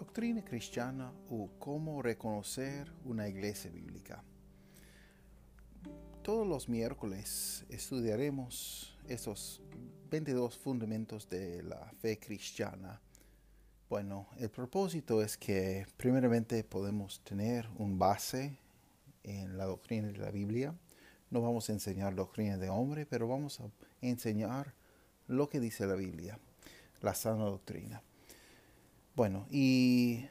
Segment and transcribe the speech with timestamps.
[0.00, 4.24] Doctrina cristiana o cómo reconocer una iglesia bíblica.
[6.22, 9.60] Todos los miércoles estudiaremos esos
[10.10, 12.98] 22 fundamentos de la fe cristiana.
[13.90, 18.56] Bueno, el propósito es que primeramente podemos tener un base
[19.22, 20.74] en la doctrina de la Biblia.
[21.28, 24.72] No vamos a enseñar doctrina de hombre, pero vamos a enseñar
[25.26, 26.38] lo que dice la Biblia,
[27.02, 28.02] la sana doctrina.
[29.20, 30.24] Bueno, y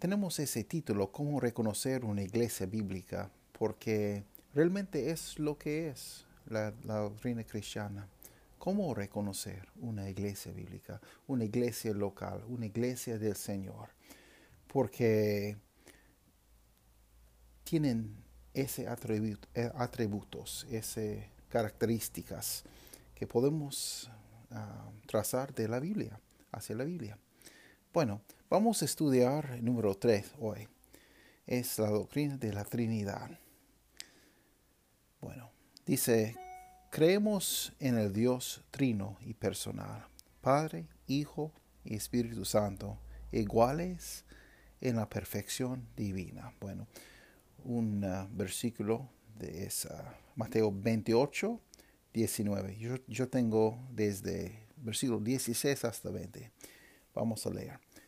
[0.00, 6.72] tenemos ese título, cómo reconocer una iglesia bíblica, porque realmente es lo que es la,
[6.72, 8.08] doctrina cristiana.
[8.58, 13.90] ¿Cómo reconocer una iglesia bíblica, una iglesia local, una iglesia del Señor?
[14.66, 15.56] Porque
[17.62, 18.16] tienen
[18.54, 22.64] ese eh, atributos, esas características
[23.14, 24.10] que podemos
[24.50, 26.18] ah, trazar de la Biblia,
[26.50, 27.16] hacia la Biblia.
[27.94, 30.66] Bueno, vamos a estudiar el número 3 hoy.
[31.46, 33.30] Es la doctrina de la Trinidad.
[35.20, 35.52] Bueno,
[35.86, 36.34] dice,
[36.90, 40.08] creemos en el Dios trino y personal,
[40.40, 41.52] Padre, Hijo
[41.84, 42.98] y Espíritu Santo,
[43.30, 44.24] iguales
[44.80, 46.52] en la perfección divina.
[46.60, 46.88] Bueno,
[47.62, 51.60] un uh, versículo de esa, Mateo 28,
[52.12, 52.76] 19.
[52.76, 56.50] Yo, yo tengo desde versículo 16 hasta 20.
[57.14, 57.83] Vamos a leer.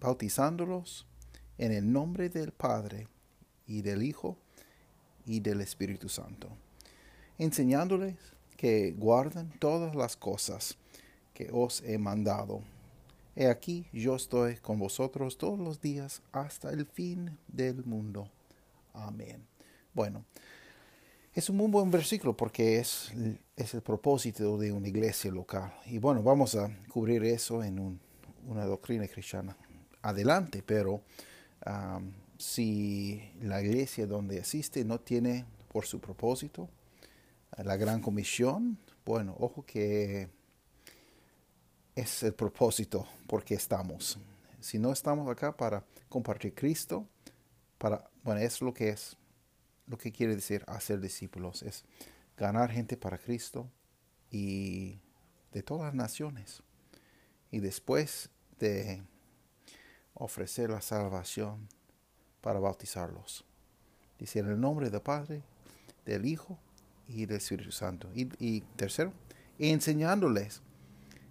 [0.00, 1.06] bautizándolos
[1.58, 3.08] en el nombre del Padre
[3.66, 4.38] y del Hijo
[5.26, 6.48] y del Espíritu Santo,
[7.38, 8.16] enseñándoles
[8.56, 10.76] que guarden todas las cosas
[11.34, 12.62] que os he mandado.
[13.36, 18.28] He aquí yo estoy con vosotros todos los días hasta el fin del mundo.
[18.92, 19.46] Amén.
[19.94, 20.24] Bueno,
[21.32, 23.12] es un muy buen versículo porque es,
[23.56, 25.72] es el propósito de una iglesia local.
[25.86, 27.78] Y bueno, vamos a cubrir eso en
[28.46, 29.56] una doctrina cristiana
[30.02, 31.02] adelante, pero
[32.38, 36.68] si la iglesia donde asiste no tiene por su propósito
[37.58, 40.28] la gran comisión, bueno, ojo que
[41.94, 44.18] es el propósito porque estamos.
[44.60, 47.06] Si no estamos acá para compartir Cristo,
[47.78, 49.16] para, bueno, es lo que es
[49.86, 51.84] lo que quiere decir hacer discípulos, es
[52.36, 53.68] ganar gente para Cristo
[54.30, 55.00] y
[55.52, 56.62] de todas las naciones.
[57.50, 59.02] Y después de
[60.14, 61.68] ofrecer la salvación
[62.40, 63.44] para bautizarlos.
[64.18, 65.42] Dice en el nombre del Padre,
[66.04, 66.58] del Hijo
[67.08, 68.08] y del Espíritu Santo.
[68.14, 69.12] Y, y tercero,
[69.58, 70.62] enseñándoles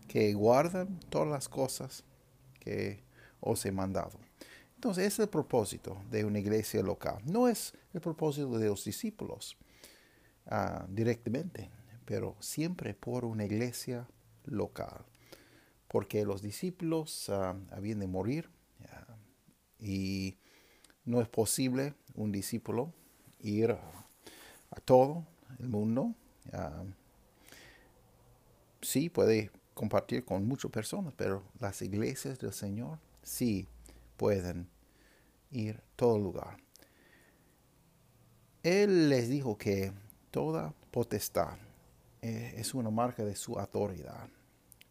[0.07, 2.03] que guardan todas las cosas
[2.59, 3.03] que
[3.39, 4.19] os he mandado.
[4.75, 7.21] Entonces, ese es el propósito de una iglesia local.
[7.25, 9.57] No es el propósito de los discípulos
[10.47, 11.69] ah, directamente,
[12.05, 14.07] pero siempre por una iglesia
[14.45, 15.05] local.
[15.89, 18.49] Porque los discípulos uh, habían de morir
[19.79, 20.37] y
[21.05, 22.93] no es posible un discípulo
[23.39, 23.79] ir a,
[24.85, 25.25] todo
[25.59, 26.13] el mundo.
[28.81, 33.67] sí, puede compartir con muchas personas, pero las iglesias del Señor sí
[34.17, 34.67] pueden
[35.51, 36.57] ir a todo lugar.
[38.61, 39.93] Él les dijo que
[40.31, 41.57] toda potestad
[42.21, 44.29] eh, es una marca de su autoridad.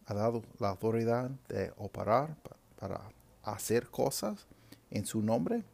[0.09, 2.35] Ha dado la autoridad de operar
[2.81, 3.01] para
[3.43, 4.47] hacer cosas
[4.91, 5.65] en su nombre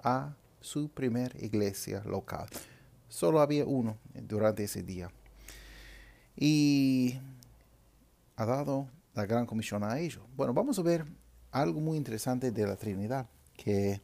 [0.00, 2.48] a su primer iglesia local.
[3.08, 5.10] Solo había uno durante ese día.
[6.36, 7.18] Y
[8.36, 10.22] ha dado la gran comisión a ellos.
[10.36, 11.04] Bueno, vamos a ver
[11.50, 13.26] algo muy interesante de la Trinidad,
[13.56, 14.00] que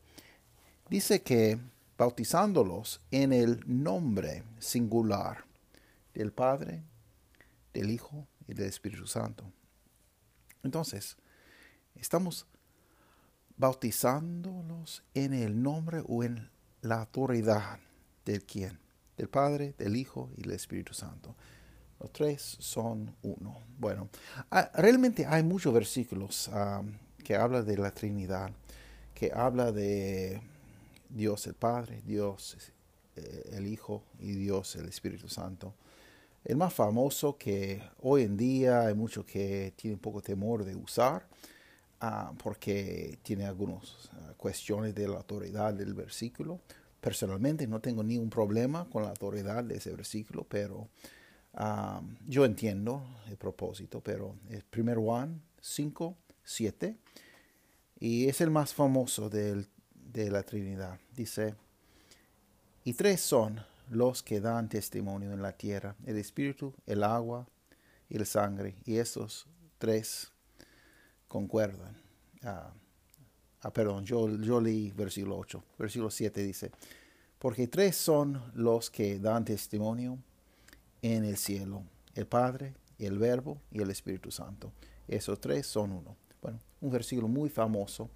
[0.90, 1.58] dice que
[1.96, 5.44] bautizándolos en el nombre singular
[6.12, 6.82] del Padre,
[7.72, 9.44] del Hijo y del Espíritu Santo.
[10.66, 11.16] Entonces,
[11.94, 12.44] estamos
[13.56, 16.50] bautizándolos en el nombre o en
[16.82, 17.78] la autoridad
[18.24, 18.80] del quién,
[19.16, 21.36] del Padre, del Hijo y del Espíritu Santo.
[22.00, 23.62] Los tres son uno.
[23.78, 24.10] Bueno,
[24.50, 26.82] ah, realmente hay muchos versículos ah,
[27.24, 28.50] que hablan de la Trinidad,
[29.14, 30.42] que habla de
[31.08, 32.56] Dios el Padre, Dios
[33.14, 35.74] eh, el Hijo y Dios el Espíritu Santo.
[36.46, 41.26] El más famoso que hoy en día hay muchos que tienen poco temor de usar
[42.00, 46.60] ah, porque tiene algunas cuestiones de la autoridad del versículo.
[47.00, 50.88] Personalmente no tengo ningún problema con la autoridad de ese versículo, pero
[52.28, 56.96] yo entiendo el propósito, pero es 1 Juan 5, 7,
[57.98, 59.66] y es el más famoso de
[60.30, 61.00] la Trinidad.
[61.12, 61.56] Dice,
[62.84, 67.48] y tres son los que dan testimonio en la tierra, el Espíritu, el agua
[68.08, 69.46] y la sangre, y estos
[69.78, 70.32] tres
[71.28, 71.96] concuerdan.
[72.42, 72.72] Ah,
[73.62, 75.62] ah, perdón, yo, yo leí versículo 8.
[75.78, 76.70] Versículo 7 dice,
[77.38, 80.18] porque tres son los que dan testimonio
[81.02, 81.82] en el cielo,
[82.14, 84.72] el Padre, el Verbo y el Espíritu Santo.
[85.06, 86.16] Esos tres son uno.
[86.40, 88.10] Bueno, un versículo muy famoso.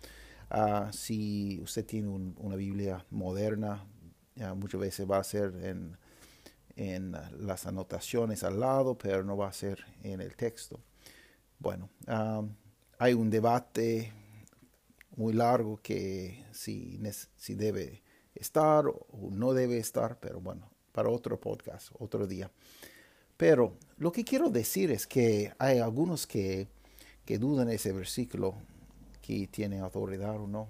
[0.49, 3.85] Ah, si usted tiene una Biblia moderna,
[4.55, 5.97] muchas veces va a ser en,
[6.77, 10.81] en, las anotaciones al lado, pero no va a ser en el texto.
[11.59, 12.43] Bueno, ah,
[12.99, 14.13] hay un debate
[15.17, 16.99] muy largo que si,
[17.37, 18.03] si debe
[18.35, 22.51] estar o no debe estar, pero bueno, para otro podcast, otro día.
[23.37, 26.69] Pero lo que quiero decir es que hay algunos que,
[27.25, 28.55] que dudan ese versículo,
[29.23, 30.69] que tiene autoridad o no,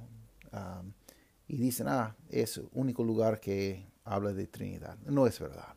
[1.51, 4.97] y dicen, ah, es el único lugar que habla de Trinidad.
[5.07, 5.75] No es verdad.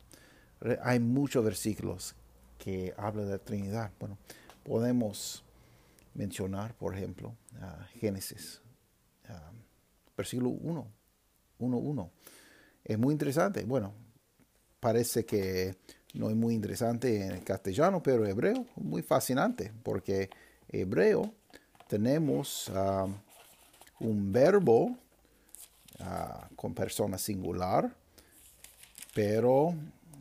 [0.84, 2.14] Hay muchos versículos
[2.56, 3.90] que hablan de Trinidad.
[3.98, 4.16] Bueno,
[4.62, 5.42] podemos
[6.14, 7.34] mencionar, por ejemplo,
[7.98, 8.62] Génesis,
[10.16, 10.86] versículo 1,
[11.58, 12.10] 1, 1.
[12.84, 13.64] Es muy interesante.
[13.64, 13.92] Bueno,
[14.78, 15.76] parece que
[16.14, 20.30] no es muy interesante en el castellano, pero hebreo muy fascinante, porque
[20.68, 21.34] hebreo
[21.88, 23.08] tenemos ah,
[23.98, 24.96] un verbo
[26.00, 27.94] ah, con persona singular,
[29.14, 29.74] pero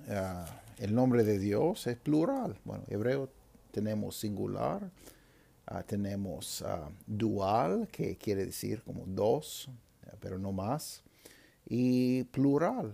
[0.10, 0.46] ah,
[0.80, 2.58] el nombre de Dios es plural.
[2.66, 3.30] Bueno, hebreo
[3.72, 4.92] tenemos singular,
[5.88, 6.64] tenemos
[7.08, 9.70] dual, que quiere decir como dos,
[10.20, 11.02] pero no más,
[11.66, 12.94] y plural,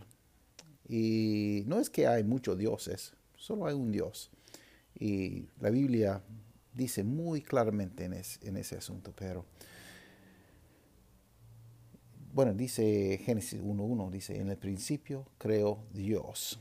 [0.90, 4.32] y no es que hay muchos dioses, solo hay un Dios.
[4.98, 6.22] Y la Biblia
[6.74, 9.46] dice muy claramente en, en ese asunto, pero
[12.34, 16.60] bueno, dice Génesis 1.1, dice, en el principio creó Dios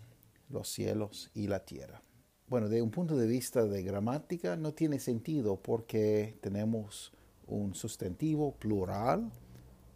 [0.49, 2.01] los cielos y la tierra.
[2.49, 7.13] Bueno, de un punto de vista de gramática no tiene sentido porque tenemos
[7.47, 9.31] un sustantivo plural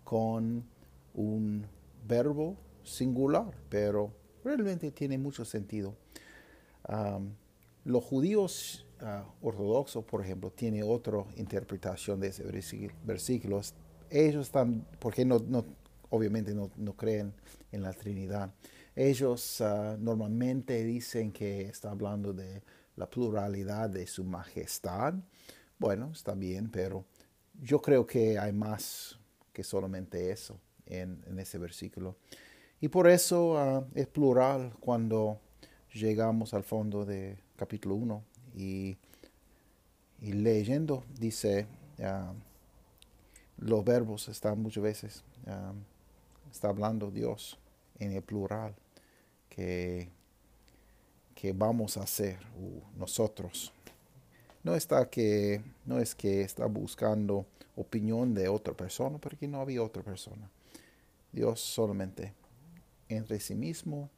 [0.04, 0.64] con
[1.14, 1.66] un
[2.06, 4.12] verbo singular, pero
[4.44, 5.94] realmente tiene mucho sentido.
[7.84, 12.44] los judíos ah, ortodoxos, por ejemplo, tienen otra interpretación de ese
[13.04, 13.60] versículo.
[14.12, 15.64] Ellos están, porque no, no
[16.10, 17.32] obviamente no, no, creen
[17.70, 18.52] en la Trinidad.
[18.94, 22.62] Ellos ah, normalmente dicen que está hablando de
[22.96, 25.14] la pluralidad de su majestad.
[25.78, 27.04] Bueno, está bien, pero
[27.60, 29.18] yo creo que hay más
[29.52, 32.16] que solamente eso en, en ese versículo.
[32.80, 35.40] Y por eso ah, es plural cuando
[35.94, 38.24] llegamos al fondo de capítulo 1
[38.56, 38.96] y,
[40.20, 41.66] leyendo dice,
[42.02, 42.32] ah,
[43.64, 45.72] los verbos están muchas veces, ah,
[46.50, 47.58] está hablando Dios
[47.98, 48.74] en el plural,
[49.48, 50.08] que,
[51.34, 52.38] que vamos a hacer
[52.96, 53.72] nosotros.
[54.64, 59.82] No, está que, no es que está buscando opinión de otra persona, porque no había
[59.82, 60.48] otra persona.
[61.32, 62.32] Dios solamente
[63.08, 64.10] entre sí mismo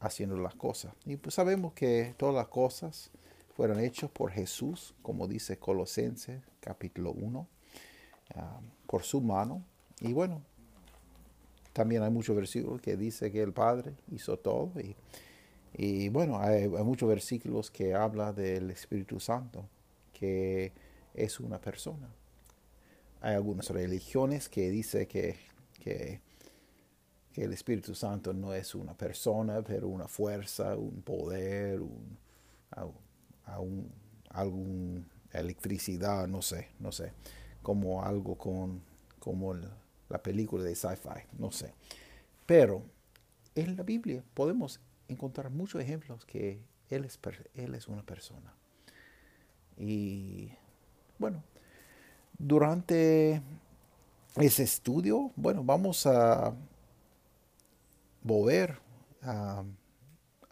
[0.00, 0.92] haciendo las cosas.
[1.04, 3.10] Y pues sabemos que todas las cosas
[3.54, 7.46] fueron hechas por Jesús, como dice Colosenses capítulo 1,
[8.34, 9.64] ah, por su mano.
[10.00, 10.42] Y bueno,
[11.72, 14.72] también hay muchos versículos que dice que el Padre hizo todo.
[15.72, 19.68] Y, bueno, hay, muchos versículos que habla del Espíritu Santo,
[20.12, 20.72] que
[21.14, 22.08] es una persona.
[23.20, 25.36] Hay algunas religiones que dice que,
[25.78, 26.20] que
[27.34, 32.18] el Espíritu Santo no es una persona, pero una fuerza, un poder, un,
[34.30, 37.12] algún electricidad, no sé, no sé,
[37.62, 38.82] como algo con,
[39.18, 41.74] como la película de sci-fi, no sé.
[42.46, 42.82] Pero
[43.54, 47.18] en la Biblia podemos encontrar muchos ejemplos que Él es,
[47.54, 48.54] él es una persona.
[49.76, 50.52] Y
[51.18, 51.42] bueno,
[52.38, 53.42] durante
[54.36, 56.54] ese estudio, bueno, vamos a
[58.22, 58.78] volver
[59.22, 59.64] a,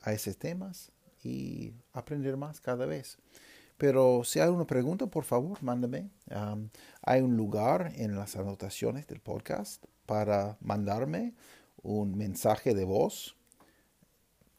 [0.02, 3.18] a esos temas y aprender más cada vez.
[3.78, 6.10] Pero si hay una pregunta, por favor, mándame.
[7.02, 11.34] hay un lugar en las anotaciones del podcast para mandarme
[11.82, 13.36] un mensaje de voz.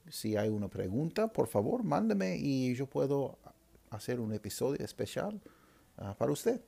[0.10, 3.38] Si hay una pregunta, por favor, mándame y yo puedo
[3.90, 5.42] hacer un episodio especial
[5.98, 6.62] ah, para usted,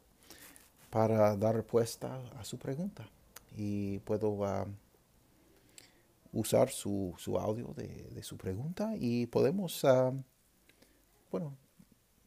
[0.90, 3.10] para dar respuesta a su pregunta.
[3.56, 4.68] Y puedo ah,
[6.34, 10.12] usar su, audio de, su pregunta y podemos, ah,
[11.32, 11.58] bueno,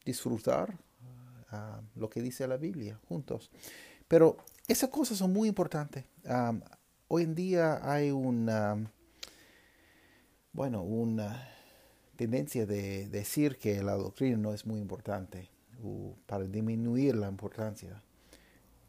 [0.05, 0.77] disfrutar
[1.95, 3.49] lo que dice la Biblia juntos.
[4.07, 6.05] Pero esas cosas son muy importantes.
[7.07, 8.91] hoy en día hay una,
[10.51, 11.49] bueno, una
[12.15, 15.49] tendencia de decir que la doctrina no es muy importante
[16.25, 18.01] para disminuir la importancia.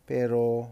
[0.05, 0.69] Pero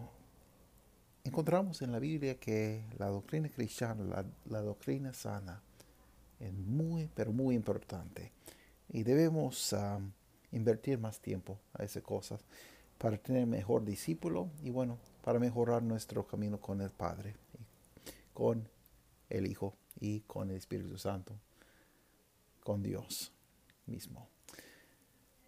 [1.25, 5.63] encontramos en la Biblia que la doctrina cristiana, la, doctrina sana,
[6.39, 8.33] es muy, pero muy importante.
[8.89, 9.75] Y debemos
[10.55, 12.41] invertir más tiempo a esas cosas
[12.99, 17.35] para tener mejor discípulo y bueno, para mejorar nuestro camino con el Padre,
[18.33, 18.69] con
[19.29, 21.35] el Hijo y con el Espíritu Santo,
[22.63, 23.33] con Dios
[23.87, 24.29] mismo.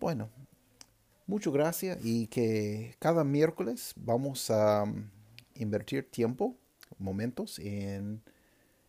[0.01, 0.29] Bueno,
[1.27, 5.09] muchas gracias y que cada miércoles vamos a um,
[5.55, 6.57] invertir tiempo,
[6.99, 8.23] momentos en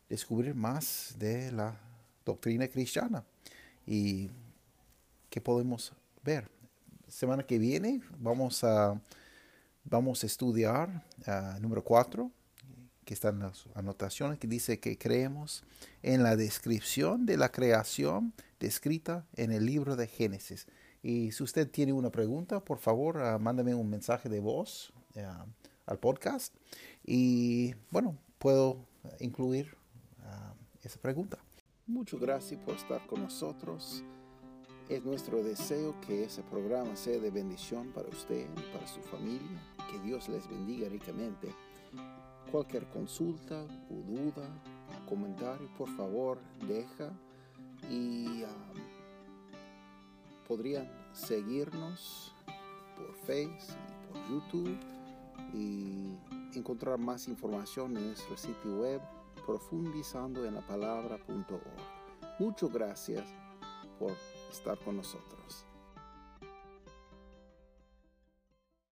[0.09, 1.79] descubrir más de la
[2.25, 3.23] doctrina cristiana
[3.85, 4.29] y
[5.29, 5.93] que podemos
[6.27, 6.49] ver
[7.07, 9.01] semana que viene vamos a,
[9.85, 12.29] vamos a estudiar uh, número 4,
[13.05, 15.63] que está en las anotaciones, que dice que creemos
[16.03, 20.67] en la descripción de la creación descrita en el libro de Génesis.
[21.01, 25.21] Y si usted tiene una pregunta, por favor, uh, mándame un mensaje de voz uh,
[25.85, 26.53] al podcast.
[27.05, 28.85] Y bueno, puedo
[29.21, 29.77] incluir
[30.83, 31.37] esa pregunta.
[31.85, 34.03] Muchas gracias por estar con nosotros.
[34.89, 39.61] Es nuestro deseo que ese programa sea de bendición para usted para su familia.
[39.91, 41.53] Que Dios les bendiga ricamente.
[42.49, 44.47] Cualquier consulta o duda,
[45.09, 47.11] comentario, por favor, deja
[47.89, 48.47] y um,
[50.47, 52.33] podrían seguirnos
[52.95, 54.77] por Facebook y por YouTube
[55.53, 56.17] y
[56.57, 59.01] encontrar más información en nuestro sitio web
[59.45, 62.39] profundizando en la palabra.org.
[62.39, 63.25] Muchas gracias
[63.99, 64.13] por
[64.51, 65.65] estar con nosotros.